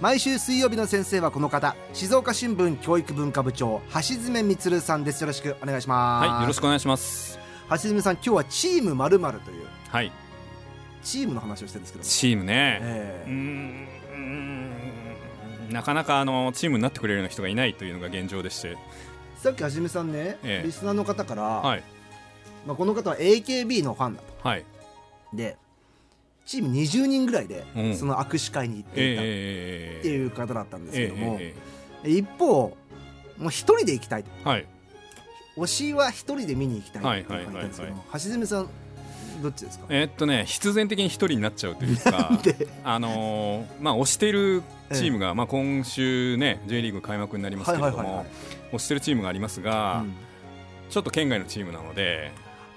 [0.00, 5.20] 毎週水曜日の先生はこの方静岡新聞教育文化部長橋爪充さんです。
[5.20, 6.26] よろしくお願いします。
[6.26, 7.38] はい、よろしくお願いします。
[7.68, 10.10] 橋爪さん今日はチームまるまるというはい、
[11.02, 12.02] チームの話をしてるんですけど。
[12.04, 12.78] もチームね。
[12.80, 13.88] えーん
[15.66, 15.72] うーん。
[15.74, 18.78] なかなかあのチームになってくれるような人がいないというのが現状でして、
[19.36, 20.66] さっきはじめさんね、ええ。
[20.66, 21.82] リスナーの方から、はい、
[22.66, 24.48] まあ、この方は AKB のファンだと。
[24.48, 24.64] はい、
[25.34, 25.58] で
[26.50, 27.96] チーム20人ぐらいで、うん。
[27.96, 29.22] その握手会に行っていた。
[29.22, 30.00] っえ。
[30.02, 31.54] ていう方だったんですけども、え
[32.04, 32.76] 一方
[33.38, 34.30] もう一人で行きたいと。
[34.44, 34.66] えはい、
[35.56, 38.68] 推しは一人で見に行きたいってはい言ったんですけどはい橋爪さん
[39.42, 39.86] どっちですか？
[39.90, 42.66] えーっとね必然的に一人になっちゃうというか で？
[42.82, 48.30] あのーまあ推しているチームが、まあ今週ね J リーグ開幕になりますけれども、はいはいはいは
[48.72, 48.74] い。
[48.74, 50.12] 推してるチームがありますが、うん。
[50.90, 52.32] ちょっと県外のチームなので、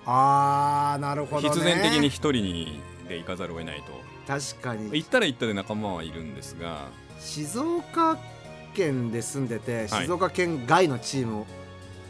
[0.06, 1.50] あーなるほどね。
[1.50, 3.94] 必然的に一人にで行かざるを得ないと。
[4.28, 4.90] 確かに。
[4.98, 6.88] 行ったら行ったで仲間はいるんですが、
[7.20, 8.18] 静岡
[8.74, 10.04] 県で住んでてはい。
[10.06, 11.46] 静岡県外のチームを、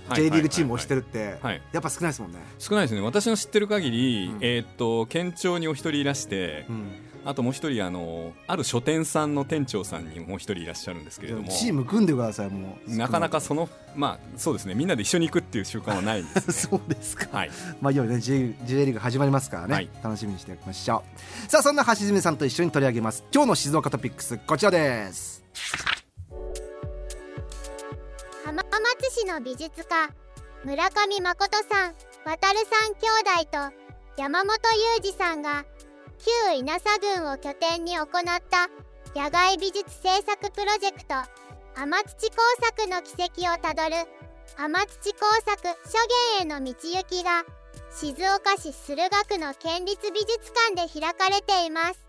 [0.09, 0.21] はい。
[0.21, 1.01] J リーグチームを推してる。
[1.01, 1.61] るって、はい。
[1.71, 3.01] やっぱ少ないですもんね、少ないですね。
[3.01, 4.37] 私の知ってる限り、うん。
[4.41, 6.91] えーっと県庁にお一人いらして、うん
[7.25, 11.47] あともう一人あのある書店さんの店長さんにもう一人いらっしゃるんですけれども。
[11.49, 12.95] チーム組んでくださいもう。
[12.95, 14.75] なかなかそのまあそうですね。
[14.75, 16.39] みんなで一緒に行くっていう習慣はないんで。
[16.41, 17.27] す ねそうですか。
[17.31, 17.51] はい。
[17.81, 19.89] まあいよいよね J, J リーグ始まりますからね、はい。
[20.03, 21.03] 楽しみにしておきましょ
[21.47, 21.51] う。
[21.51, 23.23] さあそんな橋爪さんと一緒に取り上げます。
[23.33, 25.43] 今日の静岡トピックスこちらです。
[28.45, 30.09] 浜松市の美術家
[30.65, 31.93] 村上誠さん
[32.25, 33.07] 渡るさん兄
[33.41, 33.83] 弟と
[34.15, 34.53] 山本
[35.01, 35.65] 裕二さんが
[36.25, 38.69] 旧稲佐郡を拠点に行った
[39.13, 41.15] 野外美術制作プロジェクト
[41.75, 44.07] 天土工作の軌跡をたどる
[44.55, 45.97] 天土工作諸
[46.39, 47.43] 言への道行きが
[47.91, 51.99] 静岡市駿河区の県立美術館で開かれています。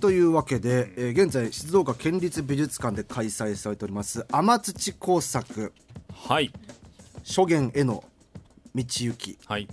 [0.00, 5.74] というわけで、えー現在静岡県立美術館で開催されております天土工作。
[6.14, 6.50] はい。
[7.22, 8.02] 諸言への
[8.74, 9.38] 道行き。
[9.46, 9.68] はい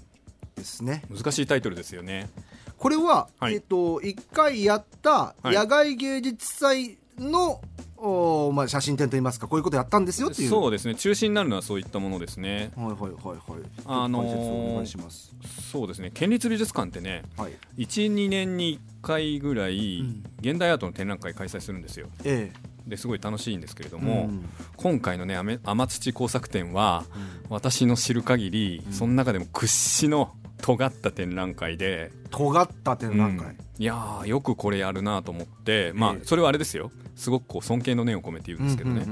[0.57, 1.03] ですね。
[1.09, 2.29] 難しいタイトルですよね。
[2.77, 3.55] これは、はい。
[3.55, 5.51] えっ、と1回やったはい。
[5.51, 7.61] 野外芸術祭の、
[7.99, 10.49] おーまあ、写真展といいますかこういうことやったんですよっていう。
[10.49, 10.93] そうですね。
[10.95, 12.71] 中心になるのはそういったものですね。
[12.75, 13.39] はいはいはいはい。
[13.85, 15.33] あのー解説をお願いします。
[15.71, 16.11] そうですね。
[16.13, 17.53] 県立美術館ってねはい。
[17.77, 20.23] 12年に1回ぐらい、うん。
[20.41, 22.07] 現代アートの展覧会開催するんですよ。
[22.23, 22.51] え
[22.85, 24.47] ですごい楽しいんですけれどえも、ん。
[24.75, 27.03] 今回のね天天土工作展は
[27.49, 28.93] 私の知る限り、うん。
[28.93, 33.55] その中でも屈指の尖った展覧会で、尖った展覧会、うん。
[33.77, 35.91] いやーよくこれやるなと思って。
[35.93, 36.91] まあええそれはあれですよ。
[37.15, 39.05] すごくこう尊敬の念を込めて言うんですけどね、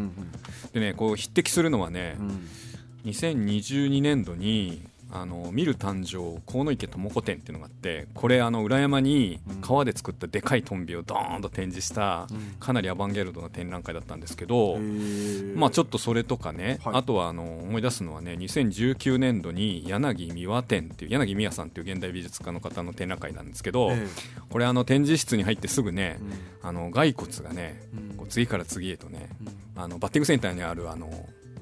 [0.73, 2.27] でねこう匹敵するのはねう、ん。
[2.27, 2.47] うん
[3.05, 4.81] 2022年度に
[5.21, 14.77] あの見る誕生河池智子展っていうのがあってこれあの裏山にうん川で作ったでかいトンビをドーンと展示したうんかなりアバンギャルドな展覧会だったんですけど、
[15.55, 16.95] まあちょっとそれとかね、はい。
[16.95, 24.07] あとはあの思い出すのはね2019年度に柳美和展っていう柳美和さんっていう現代美術家の方の展覧会なんですけど、え
[24.49, 28.17] これあの展示室に入ってすぐねえ、あの骸骨がねうん。
[28.17, 29.81] こう次から次へとねうん。
[29.81, 31.09] あのバッティングセンターにあるあの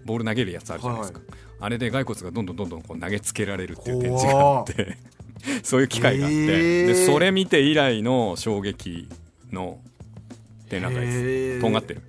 [0.05, 1.25] ボール投げるやつあるじゃないですか、は
[1.63, 4.97] あれで骸骨がどんどんどんどんこう投げつけられるっていう展示があって
[5.63, 6.87] そういう機会があって、へー。
[6.87, 9.07] でそれ見て以来の衝撃
[9.49, 9.79] の
[10.67, 11.17] 展覧会です。
[11.19, 11.61] へー。
[11.61, 12.01] とんがってる。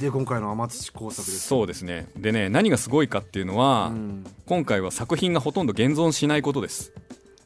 [0.00, 2.08] で今回の天土工作ですそうですね。
[2.16, 4.26] でね何がすごいかっていうのは、うん。
[4.46, 6.92] 今回は作品がほとんど現存しないことです。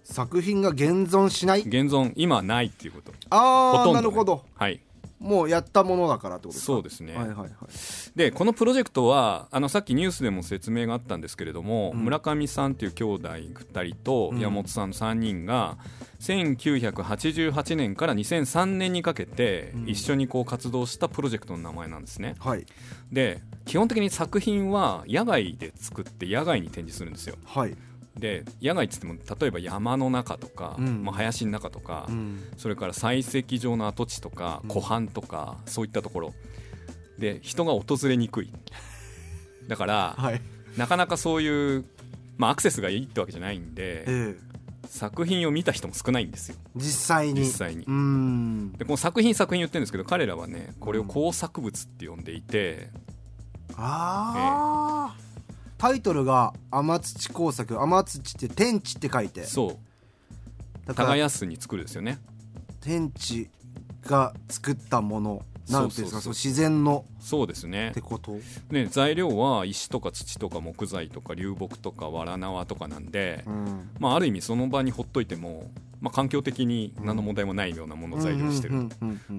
[0.04, 1.60] 作品が現存しない？
[1.60, 3.12] 現存今はないっていうこと。
[3.28, 3.92] ああね。
[3.92, 4.42] なるほど。
[4.54, 4.80] はい
[5.26, 6.66] もうやったものだからってことですか？
[6.66, 7.50] そうですね、はいはいはい。
[8.14, 12.04] でこのプロジェクトはあのさっきニュースでも説明があったんですけれども、うん。
[12.04, 14.40] 村上さんっていう兄弟2人とうん。
[14.40, 15.76] 山本さんの3人が
[16.20, 19.88] 1988年から2003年にかけてうん。
[19.88, 22.36] 一緒にこう活動したプロジェクトの名前なんですね。
[22.38, 22.64] はい。
[23.12, 27.36] で基本的に作品は野外で作って野外に展示するんですよ。
[27.44, 27.76] はい
[28.18, 31.04] で野外っつっても例えば山の中とか、うん。
[31.04, 32.42] まあ、林の中とか、うん。
[32.56, 34.68] それから採石場の跡地とかうん。
[34.70, 36.34] 湖畔とか、そういったところ。
[37.18, 38.52] で人が訪れにくい。
[39.68, 40.40] だから、はい。
[40.76, 41.84] なかなかそういう、
[42.36, 44.46] まあ、アクセスがいいってわけじゃないんでええ。
[44.88, 46.56] 作品を見た人も少ないんですよ。
[46.74, 47.40] 実際に。
[47.40, 47.82] 実際に。
[48.78, 52.90] でこの作品作品言ってるんですけど彼らはねこれを工作物って呼んでいて、
[53.76, 55.05] ああ、
[55.86, 59.44] タイトルが天土工作天土って天地って書いて。
[59.44, 59.78] そう。
[60.84, 62.18] だから耕すに作るですよね。
[62.80, 63.48] 天地
[64.02, 65.42] が作ったもの。
[65.70, 67.04] なんていうんですかそう自然の。
[67.20, 67.90] そうですね。
[67.90, 68.36] ってこと？
[68.70, 73.90] ね材料は石とか土とか木材とか流木とかわら縄とかなんで、うん。
[74.00, 78.88] まあ、ある意味その場にほっといても、まあ、環境的に何の問題もないようなものを材料にしてる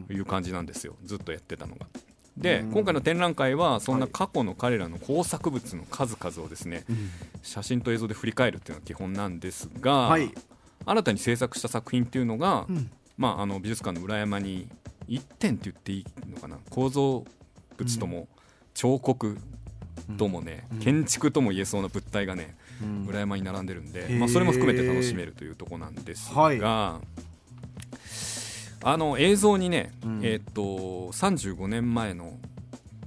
[0.08, 0.96] という感じなんですよ。
[1.04, 1.88] ずっとやってたのが。
[2.38, 2.72] で、うん。
[2.72, 7.10] 今回の展覧会はそんなはい過去の彼らの工作物の数々をですねうん。
[7.42, 10.32] 写真と映像で振り返るっていうのが基本なんですが、はい。
[10.86, 12.90] 新たに制作した作品っていうのが、うん。
[13.18, 14.68] まあ、あの美術館の裏山に
[15.10, 17.26] 1点って言っていいのかな構造
[17.78, 18.28] 物とも
[18.74, 19.38] 彫刻
[20.18, 20.80] ともね、うん。
[20.80, 23.08] 建築とも言えそうな物体がねうん。
[23.08, 26.60] 裏山に並んでるんで、まあ、それも含めて楽しめるというところなんですが、はい
[28.88, 30.20] あの映像にね、うん。
[30.24, 30.62] えーっと
[31.12, 32.38] 35年前の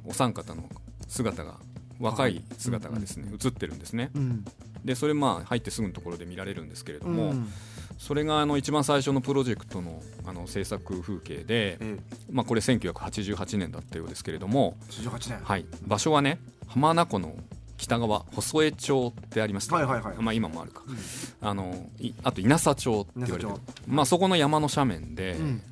[0.04, 0.64] お三方の
[1.08, 1.56] 姿が
[1.98, 4.10] 若い姿がですね、映ってるんですね。
[4.14, 4.44] うん。
[4.84, 7.48] でそれまあ入ってすぐのところで見られるんですけれども、うん。
[7.98, 11.98] それがあの一番最初のプロジェクトのあの制作風景で、え
[12.30, 15.40] まあ、これ1988年だったようですけれども、18年。
[15.42, 17.36] はい、場所はね浜名湖の
[17.80, 20.16] 北側細江町ってありました、はいはいはい。
[20.18, 20.82] まあ、今もあるか。
[20.86, 20.96] うん。
[21.40, 23.56] あのいあと稲佐町って言われてる。
[23.86, 25.62] まあ、そこの山の斜面で,、うん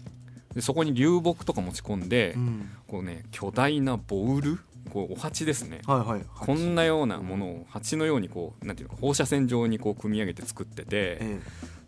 [0.58, 2.70] でそこに流木とか持ち込んで、うん。
[2.88, 4.58] こうね、巨大なボウル？
[4.90, 5.82] こうお鉢ですね。
[5.86, 11.40] はいはいこんなようなものを鉢のようにこうなんていうのか放射線状にこう組み上げて作ってて、え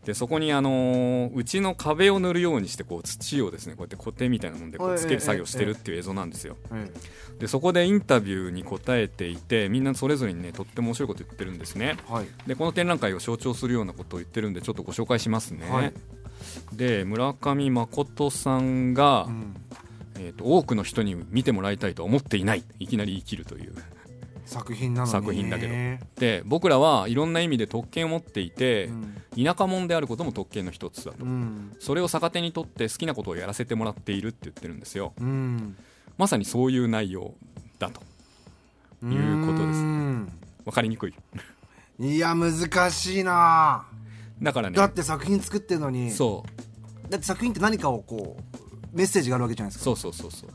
[0.05, 6.56] でそこにあのーうちの壁を塗るようにしてこう土をですねこうやって固定みたいなもんでこうつける作業してるっていう映像なんですよ。
[6.73, 11.96] ええでそこでインタビューに答えていてみんなそれぞれにねとっても面白いこと言ってるんですね。
[12.08, 12.26] えはい。
[12.46, 15.66] でこの展覧会を象徴するようなことを言ってるんでちょっとご紹介しますね。
[15.69, 15.93] はい
[16.72, 19.56] で村上誠さんが、うん。
[20.19, 22.64] えーと多くの人に見てもらいたいとは思っていない。
[22.78, 23.75] いきなり言い切るという。
[24.44, 26.20] 作品なのに作品だけど。
[26.20, 28.87] で僕らはいろんな意味で特権を持っていて、
[29.37, 29.44] うん。
[29.44, 31.75] 田舎者であることも特権の一つだと、うん。
[31.78, 35.12] それを逆手にとって好きなことをやらせてもらっているって言ってるんですよ。
[35.20, 35.76] うん。
[36.19, 37.34] まさにそういう内容
[37.78, 38.02] だと。
[39.02, 40.32] いうことですうん。
[40.64, 41.14] 分かりにくい。
[41.98, 43.87] いや難しいな
[44.42, 44.76] だからね。
[44.76, 46.10] だって作品作ってるのに。
[46.10, 46.44] そ
[47.06, 47.10] う。
[47.10, 49.84] だって作品って何かをこうメッセージがあるわけじゃないですか。
[49.84, 50.50] そうそうそうそう。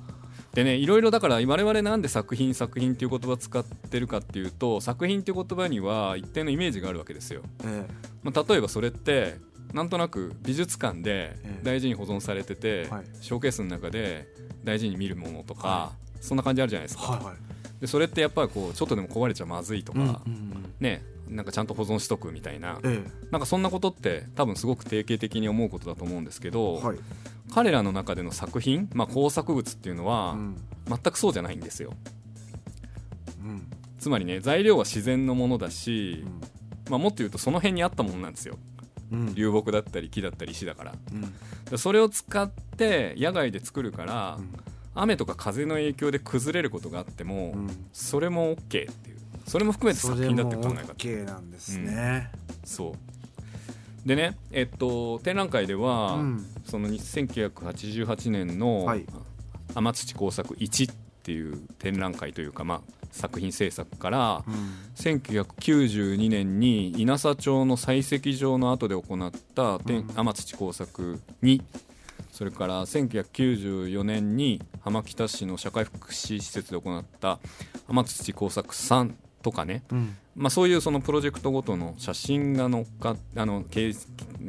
[0.54, 7.86] でねいろいろだから我々なんで作品作品っていう言葉使ってるかっていうと作品っていう言葉には一定のイメージがあるわけですよ、え
[8.24, 9.36] まあ、例えばそれって
[9.74, 11.60] なんとなく美術館でええ。
[11.64, 13.06] 大事に保存されてて、はい。
[13.20, 14.26] ショーケースの中で
[14.64, 15.92] 大事に見るものとか、は
[16.22, 17.36] そんな感じあるじゃないですか、えはいはい。
[17.82, 20.74] でそれってやっぱりこうちょっとでも壊れちゃまずいとか、うんうん。
[20.80, 22.80] ねなんかちゃんと保存しとくみたいな。
[22.84, 26.98] えなんかそんなことって多分すごく定型的に思うことだと思うんですけえど、はい。
[27.54, 30.56] 彼らの中での作品、まあ、工作物っていうのはうん。
[30.88, 31.94] 全くそうじゃないんですよ。
[33.44, 33.68] うん。
[34.00, 36.24] つまりね材料は自然のものだし、
[36.90, 38.58] まあ、もっと言うとその辺にあったものなんですよ。
[39.12, 39.36] うん。
[39.36, 40.94] 流木だったり木だったり石だから。
[41.12, 41.34] うん。
[41.70, 44.40] でそれを使って野外で作るから、
[44.94, 47.88] 雨とか風の影響で崩れることがあっても、うん。
[47.94, 48.60] それも OK
[48.92, 49.15] っていう
[49.46, 50.94] それも含めて作品だもって考え方。
[50.94, 52.32] OK なんですね。
[52.64, 54.08] そう。
[54.08, 56.46] でねえっと展覧会では、うん。
[56.66, 59.06] その1988年のはい。
[59.74, 62.82] 天土工作1っていう展覧会というか、まあ、
[63.12, 64.54] 作品制作から、うん。
[64.96, 70.08] 1992年に稲佐町の採石場の後で行った天うん。
[70.08, 71.62] 天土工作2
[72.32, 77.40] それから1994年に浜北市の社会福祉施設で行った
[77.88, 79.14] 天土工作3
[79.46, 80.18] とかね、うん。
[80.36, 83.96] まあ、そういうそのプロジェクトごとの写真が載っかあの掲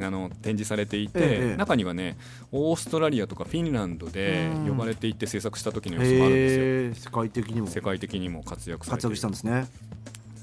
[0.01, 2.17] あの展示されていて、ええ中にはね
[2.51, 4.69] オーストラリアとかフィンランドでうん。
[4.69, 7.11] 呼ばれていって制作した時の様子もあるんですよ。
[7.11, 7.67] 世界的にも。
[7.67, 9.69] 世界的にも活躍されて活躍したんですね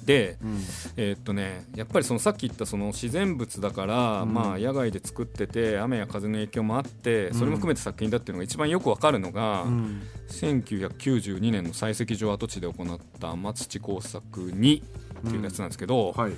[0.05, 0.59] で、うん。
[0.97, 4.33] えーっとね、やっぱりそのさっき言ったその自然物だから、うん。
[4.33, 10.01] まあ、野外で作ってて雨や風の影響もあってそれも含めて作品だっていうのが一番よくわかるのが、うん。
[10.29, 14.85] 1992年の採石場跡地で行った天土工作2っ
[15.29, 16.33] ていうやつなんですけど、はい。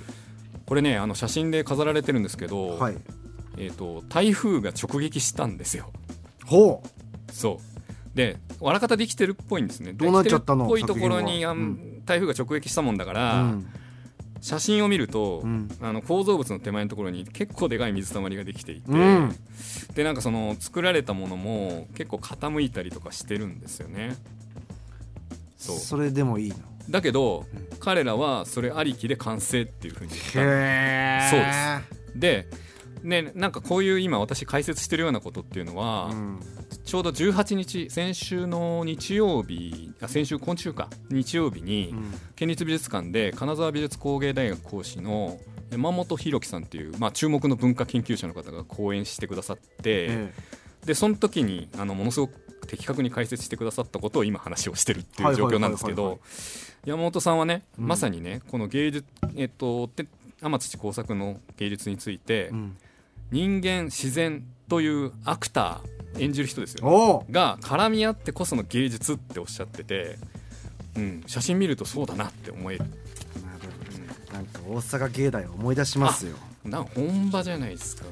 [0.66, 2.96] これねあの写真で飾られてるんですけど、はい。
[3.58, 5.90] えー、と台風が直撃したんですよ。
[6.44, 7.32] ほう。
[7.32, 7.75] そう
[8.16, 9.92] でわらかたできてるっぽいんですね。
[9.92, 10.64] どうなっちゃったの？
[10.64, 12.04] っぽいところに、あんうん。
[12.06, 13.66] 台風が直撃したもんだから、うん。
[14.40, 15.68] 写真を見ると、うん。
[15.82, 19.36] あの構造物の手前のところに結構でかい水たまりができていて、うん。
[19.94, 24.16] でなんかその作られたものも結構傾いたりとかしてるんですよね。
[25.58, 25.76] そう。
[25.76, 26.56] それでもいいの？
[26.88, 27.44] だけど、
[27.80, 32.18] 彼らはそれありきで完成っていうふうに言ったそうです。
[32.18, 32.48] で
[33.02, 36.40] でなんかこういう今私解説してるようなことっていうのは、うん。
[36.84, 40.88] ちょうど18日先週の日曜日あ先週今週か。
[41.10, 42.14] 日曜日に、うん。
[42.34, 45.38] 県立美術館で金沢美術工芸大学講師の
[45.70, 50.32] 山本博樹さんっていう、まあ、注目の文化研究者の方が講演してくださって、え
[50.84, 52.34] でその時にあのものすごく
[52.68, 56.20] 的確に解説してくださったことを今話をしてるっていう状況なんですけど
[56.84, 57.88] 山本さんはね、うん。
[57.88, 60.06] まさにねこの芸術えっとて
[60.40, 62.76] 天土工作の芸術について、えうん
[63.30, 67.24] 人間自然というアクター演じる人ですよ。
[67.30, 70.18] が絡み合ってこその芸術っておっしゃってて、
[70.96, 72.84] うん、写真見るとそうだなって思える、
[74.32, 76.36] なんか大阪芸大を思い出しますよ。
[76.64, 78.04] うん、な本場じゃないですか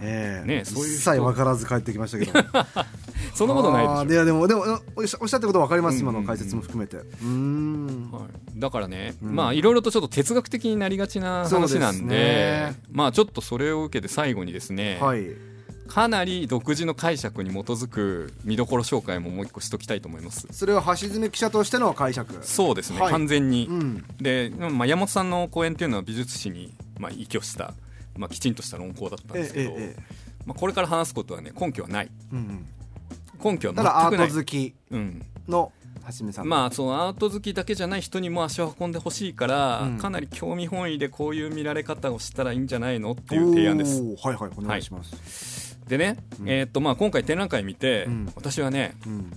[0.00, 0.46] ええ。
[0.46, 1.12] ねそういう人。
[1.12, 2.32] 一切分からず帰ってきましたけど
[3.34, 4.62] そんなことないでしいやでもでも
[4.96, 6.96] おっしゃおっしゃってること分かります、うん今の解説も含めて。
[6.98, 8.10] うーん。
[8.12, 9.34] はい、だからね、うん。
[9.34, 12.80] まあいろいろとちょっと哲学的になりがちな話なんでね。
[12.90, 15.26] まあちょっとそれを受けて最後にですね、はい。
[15.88, 20.46] かなり独自の解釈に基づく見どころ紹介ももう一個しときたいと思います。
[20.52, 22.38] それは橋爪記者としての解釈。
[22.42, 23.10] そうですね、はい。
[23.10, 24.04] 完全に、うん。
[24.20, 27.74] で、まあ、山本さんの講演っていうのは美術史に、まあ、依拠した、
[28.18, 29.70] まあ、きちんとした論考だったんですけど、
[30.44, 32.10] まあ、これから話すことはね根拠はない。
[32.32, 32.66] うん
[33.42, 34.28] 根拠はただア全くない。
[34.28, 35.72] ート好きうん、の
[36.06, 36.48] 橋爪さん。
[36.48, 39.98] まあそのアート好きだけじゃない人にも足を運んでほしいから、うん。
[39.98, 44.02] かなり興味本位でこういう見られ方をしたらいいんじゃないのっていう提案です。
[44.02, 46.48] はいはいお願いします、でね、うん。
[46.48, 48.32] えーっとまあ、今回展覧会見て、うん。
[48.34, 49.32] 私はねうん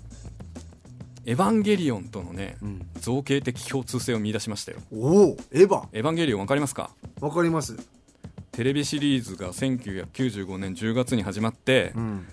[1.27, 4.79] 「エヴァンゲリオン」とのねうん、造形的共通性を見出しましたよ。
[4.91, 5.87] おおエヴァ。
[5.93, 6.89] エヴァンゲリオンわかりますか？
[7.19, 7.77] わかります
[8.61, 12.27] テレビシリーズが1995年10月に始まって、うん。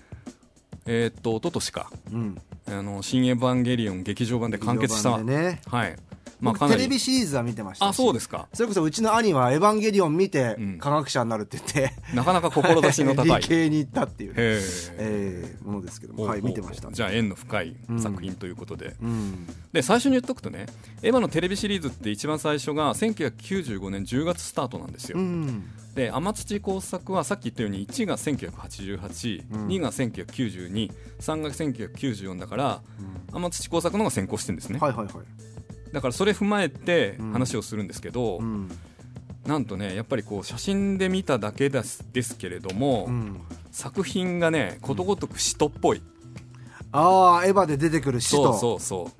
[0.85, 2.41] えーっと一昨年かうん。
[2.67, 5.59] あの新エヴァンゲリオン劇場版で完結した、ね。
[5.65, 5.95] はい
[6.39, 7.89] まあテレビシリーズは見てましたし。
[7.89, 8.47] あそうですか。
[8.53, 10.77] それこそうちの兄は「エヴァンゲリオン」見てうん。
[10.79, 13.41] 科学者になるって言って、なかなか志の高い。
[13.41, 16.13] 理系に行ったっていう、えーものですけど。
[16.13, 16.91] もはい見てました。
[16.91, 19.47] じゃあ縁の深い作品ということで、うん。
[19.73, 20.65] で最初に言っとくとね
[21.01, 25.69] エヴァのテレビシリーズって一番最初が1995年10月スタートなんですよ、うん。
[25.95, 29.67] で天土工作はさっき言ったように1が1988、うん。
[29.67, 32.81] 2が1992、3が1994だから
[33.33, 35.15] 天土工作の方が先行してるんですね、はいはいはい
[35.91, 37.31] だからそれ踏まえてうん。
[37.33, 38.69] 話をするんですけど、うん。
[39.45, 43.41] なんとねやっぱりこう写真で見ただけですですけれども、うん。
[43.71, 46.01] 作品がねことごとく使徒っぽい、
[46.91, 49.11] ああエヴァで出てくる使徒そうそうそ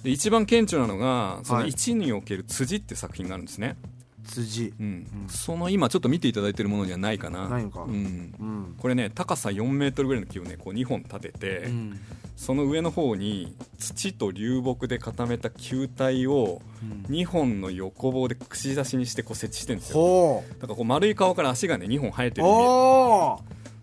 [0.00, 0.04] う。
[0.04, 1.70] で一番顕著なのがそのはい。
[1.70, 3.76] 1における辻って作品があるんですね、
[4.22, 4.72] 辻。
[4.78, 4.86] うん。
[4.86, 5.28] うん。
[5.28, 7.48] その今ちょっと見ていただいてるものにはないかな。
[7.48, 7.82] ないのか。
[7.82, 7.96] うん、う
[8.44, 8.74] ん。
[8.78, 12.00] これね高さ4メートルぐらいの木をねこう2本立てて、うん。
[12.36, 16.62] その上の方に土と流木で固めた球体を
[17.08, 17.14] うん。
[17.14, 19.94] 2本の横棒で串刺しにしてこう設置してるんですよ。
[19.96, 22.44] ほだからこう丸い顔から足がね2本生えてう。
[22.44, 22.50] る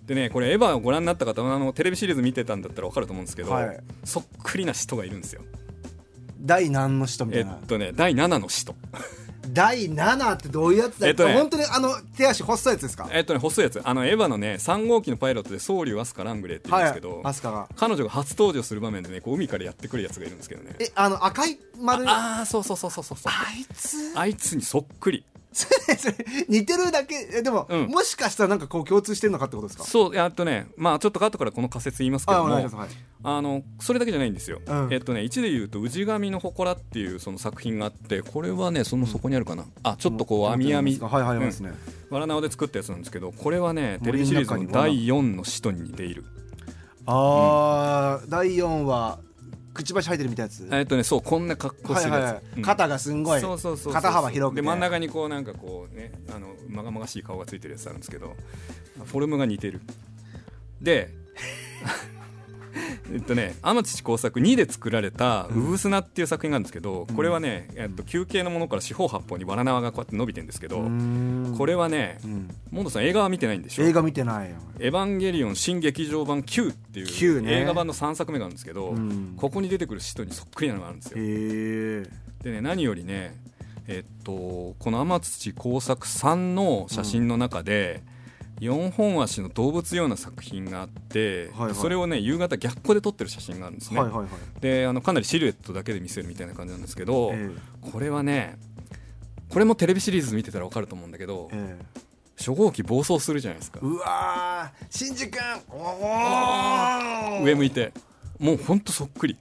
[0.07, 3.79] でねこれエヴァをご覧になった方はあのテレビシリーズ見てたんだったら分かると思うんですけど、はい。
[4.03, 5.41] そっくりな使徒がいるんですよ。
[6.41, 7.53] 第何の使徒みたえいな。
[7.53, 8.75] っとね第7の使徒
[9.53, 11.07] 第7ってどういうやつだ？
[11.07, 11.33] えっとね。
[11.33, 13.09] 本当にあの手足細いやつですか？
[13.11, 13.81] えっとね細いやつ。
[13.83, 20.75] あのエヴァのね3号機のパイロットでソウリュウアスカ・ラングレーって言うんですけど、アスカが彼女が初登場する場面でねこう海からやってくるやつがいるんですけどね。
[20.79, 22.05] えあの赤い丸。
[22.05, 23.33] いああそうそうそうそうそうそう。
[23.33, 23.97] あいつ？
[24.15, 25.67] あいつにそっくりそ
[26.11, 26.15] れ
[26.47, 27.87] 似てるだけえでも、うん。
[27.87, 29.83] もしかしたらなんかこう共通してるのかってことですか？
[29.83, 32.43] そうえっとねまあちょっと後からこの仮説言いますけあど。
[32.45, 32.95] もお願いします。
[32.95, 34.87] はいあのそれだけじゃないんですよ、うん。
[34.91, 40.99] えっとね1で言うと「氏神の祠」っていうその作品があってこれはねそのそこにあるかな、あちょっとこう網網。
[41.01, 41.73] はいはいありますね、
[42.09, 46.23] わら縄で作ったやつなんですけどこれはねテレビシリーズの第4の使徒に似ている
[47.05, 49.19] ああ、第4話
[49.79, 52.43] くちばし生えてるみたいなやつ、えっとねそうこんな格好してるはいはいはい。
[52.43, 52.61] やつ、うん。
[52.63, 53.41] 肩がすんごい。
[53.41, 53.93] そうそうそうそう。
[53.93, 54.61] 肩幅広くて。
[54.61, 58.35] で真ん中にこうなんかこうねあのまがまがしい顔がついてるやつあるんですけど
[59.05, 59.81] フォルムが似てる。
[60.81, 61.13] で
[63.11, 70.87] えっとね天地工作2で作られた「うぶすな」っていう作品があるんですけど、これはね、えっと、球形のものから四方八方にわら縄がこうやって伸びてるんですけど、
[71.57, 72.49] これはねうん。
[72.71, 73.83] モンドさん映画は見てないんでしょ？
[73.83, 74.55] 映画見てないよ。
[74.79, 77.03] エヴァンゲリオン新劇場版 Q ってい
[77.37, 77.61] うね。
[77.61, 79.33] 映画版の3作目があるんですけど、うん。
[79.37, 82.09] ここに出てくる使徒にそっくりなのがあるんですよ。
[82.43, 83.35] でね何よりね
[83.87, 88.03] えっとこの天土工作3の写真の中で、
[88.59, 91.75] 4本足の動物ような作品があって、はいはい。
[91.75, 94.61] それをね夕方逆光で撮ってる写真があるんですね、はいはいはい。
[94.61, 97.51] であのかなりシルエットだけで見せるみたいな感じなんですけど、え
[97.91, 98.57] これはね
[99.49, 101.99] これもテレビシリーズ見てたら分かると思うんだけどええ。
[102.37, 103.79] 初号機暴走するじゃないですか。
[103.81, 105.41] えうわーシンジ君。
[105.69, 107.91] おお上向いて。
[108.39, 109.37] もうほんとそっくり。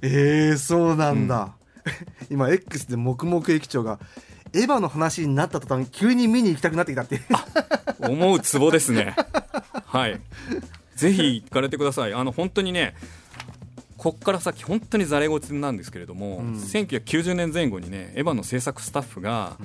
[0.00, 1.54] えー、そうなんだ、
[2.30, 3.98] 今 X で黙々駅長が
[4.52, 7.20] エヴァの話になった途端急に見に行きたくなってきたって
[8.08, 9.16] 思うツボですね。
[9.86, 10.20] はい。
[10.96, 12.14] ぜひ行かれてください。
[12.14, 12.94] あの本当にね
[13.96, 16.54] こっから先本当にざれ言なんですけれども、うん。
[16.54, 19.56] 1990年前後にねエヴァの制作スタッフが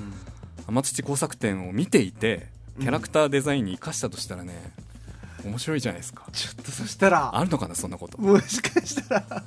[0.67, 2.48] 天土工作展を見ていて
[2.79, 4.72] キャラクターデザインに生かしたとしたらね
[5.43, 6.25] 面白いじゃないですか。
[6.31, 8.22] ちょっとそしたらあるのかなそんなこと。
[8.22, 9.43] もしかしたら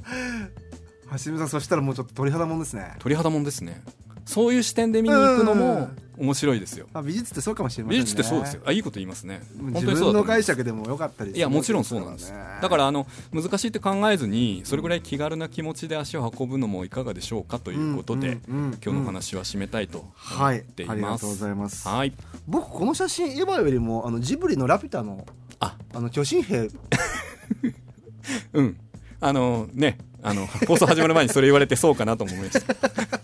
[1.24, 2.94] 橋本さんそしたらもうちょっと鳥肌もんですね。
[2.98, 3.82] 鳥肌もんですね
[4.24, 6.86] そういう視点で見に行くのも面白いですよ。
[6.94, 8.04] あ美術ってそうかもしれませんね。
[8.04, 8.62] 美術ってそうですよ。
[8.64, 9.42] あいいこと言いますね。
[9.54, 21.54] 自本当にそうだ解釈でもよかったりいやもちろんそうなんですだからあの難しいって考えずにそれぐらい気軽な気持ちで足を運ぶのもいかがでしょうかということで、うんうんうん今日の話は締めたいと思はいっています、ありがとうござい。
[21.54, 22.12] ますはい。
[22.48, 25.24] 僕この写真エヴァよりもあのジブリのラピュタの
[25.60, 25.76] あ。
[25.94, 26.68] あの巨神兵。
[28.54, 28.76] うん。
[29.20, 33.21] あのねあの放送始まる前にそれ言われてそうかなとも思いました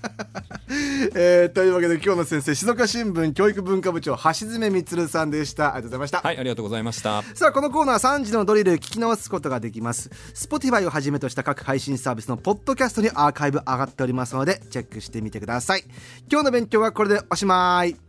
[1.21, 5.75] えーというわけで今日の先生静岡新聞教育文化部長橋爪充さんでした。
[5.75, 7.25] ありがとうございました、はいありがとうございました。
[7.35, 10.11] さあこのコーナー3時のドリル聞き直すことができます。
[10.33, 15.83] Spotify をはじめとした各配信サービスのポッドキャストにアーカイブ上がっておりますのでチェックしてみてください。
[16.31, 18.08] 今日の勉強はこれでおしまい